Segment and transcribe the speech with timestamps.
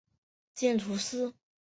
[0.55, 1.35] 见图四。